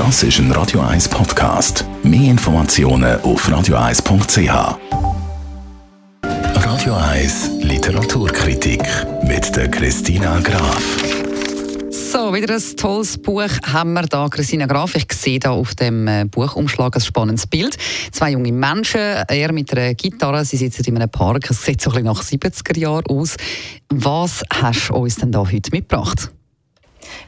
[0.00, 1.84] Das ist ein Radio 1 Podcast.
[2.02, 4.78] Mehr Informationen auf radio1.ch.
[6.54, 8.80] Radio 1 Literaturkritik
[9.24, 10.82] mit der Christina Graf.
[11.90, 14.30] So, wieder ein tolles Buch haben wir da.
[14.30, 17.76] Christina Graf, ich sehe da auf dem äh, Buchumschlag ein spannendes Bild.
[18.10, 21.50] Zwei junge Menschen, er mit einer Gitarre, sie sitzen in einem Park.
[21.50, 23.36] Es sieht so ein bisschen nach 70er Jahren aus.
[23.90, 26.30] Was hast du uns denn da heute mitgebracht?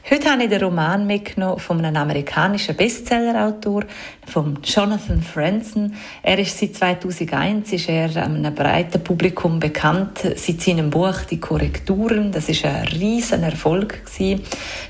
[0.09, 3.83] Heute habe ich den Roman mitgenommen von einem amerikanischen Bestsellerautor,
[4.27, 5.95] von Jonathan Franzen.
[6.21, 12.31] Er ist seit 2001 ist er einem breiten Publikum bekannt seit seinem Buch Die Korrekturen.
[12.31, 14.01] Das ist ein riesen Erfolg.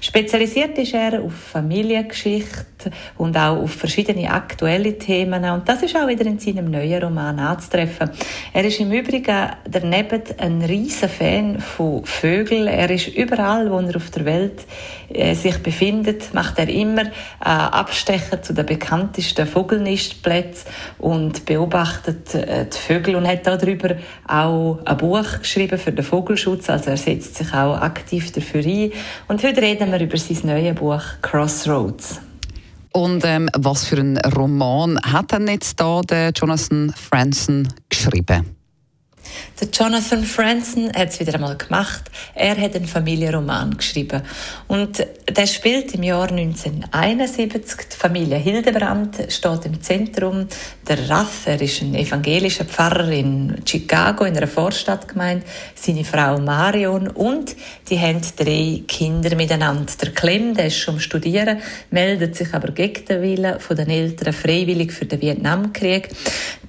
[0.01, 2.72] Spezialisiert ist er auf Familiengeschichte
[3.17, 5.43] und auch auf verschiedene aktuelle Themen.
[5.45, 8.09] Und das ist auch wieder in seinem neuen Roman anzutreffen.
[8.53, 12.67] Er ist im Übrigen daneben ein riesen Fan von Vögeln.
[12.67, 14.65] Er ist überall, wo er auf der Welt
[15.13, 17.09] äh, sich befindet, macht er immer äh,
[17.39, 23.95] Abstecher zu den bekanntesten Vogelnistplätzen und beobachtet äh, die Vögel und hat darüber
[24.27, 26.69] auch ein Buch geschrieben für den Vogelschutz.
[26.69, 28.91] Also er setzt sich auch aktiv dafür ein.
[29.27, 32.32] Und heute reden wir über sein neues Buch Crossroads.
[32.93, 38.62] Und ähm, was für einen Roman hat denn jetzt da der Jonathan Franzen geschrieben?
[39.73, 42.03] Jonathan Franzen hat es wieder einmal gemacht.
[42.35, 44.21] Er hat einen Familienroman geschrieben.
[44.67, 47.89] Und der spielt im Jahr 1971.
[47.91, 50.47] Die Familie Hildebrand steht im Zentrum.
[50.87, 55.43] Der Raff, er ist ein evangelischer Pfarrer in Chicago, in einer Vorstadtgemeinde.
[55.73, 57.55] Seine Frau Marion und
[57.89, 59.91] die haben drei Kinder miteinander.
[59.99, 61.57] Der Clem, der ist schon am Studieren,
[61.89, 66.09] meldet sich aber gegen den Willen der Eltern freiwillig für den Vietnamkrieg.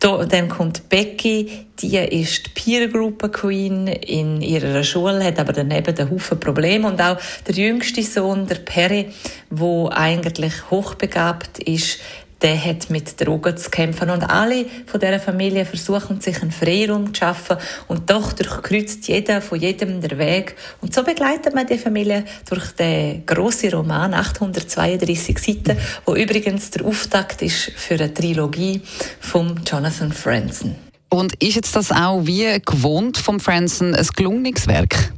[0.00, 5.98] Dann kommt Becky, die ist die Peer Group Queen in ihrer Schule, hat aber daneben
[5.98, 9.06] einen Haufen Probleme und auch der jüngste Sohn, der Perry,
[9.50, 11.98] wo eigentlich hochbegabt ist,
[12.40, 14.10] der hat mit Drogen zu kämpfen.
[14.10, 17.56] Und alle von dieser Familie versuchen, sich einen Freiraum zu schaffen.
[17.88, 20.54] Und doch durchkreuzt jeder von jedem der Weg.
[20.80, 26.84] Und so begleitet man die Familie durch den grossen Roman, 832 Seiten, wo übrigens der
[26.84, 28.82] Auftakt ist für eine Trilogie
[29.18, 30.93] von Jonathan Franzen.
[31.14, 35.13] Und ist jetzt das auch wie gewohnt vom Franzen ein gelungenes Werk?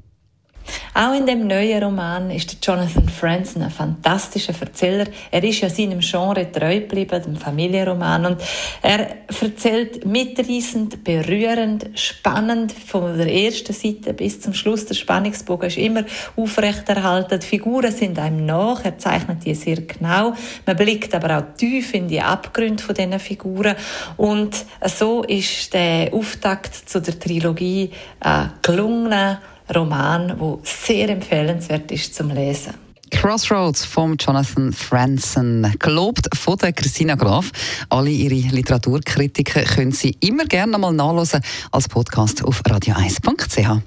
[0.99, 5.05] Auch in dem neuen Roman ist Jonathan Franzen ein fantastischer Erzähler.
[5.31, 8.25] Er ist ja seinem Genre treu geblieben, dem Familienroman.
[8.25, 8.43] Und
[8.81, 9.07] er
[9.43, 14.87] erzählt mitreißend, berührend, spannend von der ersten Seite bis zum Schluss.
[14.87, 17.41] Der Spannungsbogen ist immer aufrechterhalten.
[17.41, 18.83] Die Figuren sind einem nach.
[18.83, 20.33] Er zeichnet die sehr genau.
[20.65, 23.77] Man blickt aber auch tief in die Abgründe von diesen Figuren.
[24.17, 27.91] Und so ist der Auftakt zu der Trilogie
[28.25, 29.37] äh, gelungen
[29.75, 32.75] Roman, der sehr empfehlenswert ist zum Lesen.
[33.11, 37.51] Crossroads von Jonathan Franzen, gelobt von der Christina Graf.
[37.89, 41.41] Alle ihre Literaturkritiken können Sie immer gerne mal nachlesen
[41.71, 43.81] als Podcast auf radio1.ch.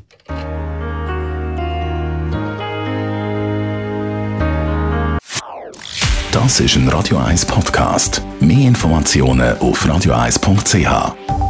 [6.32, 8.22] Das ist ein Radio 1 Podcast.
[8.40, 11.49] Mehr Informationen auf radio1.ch.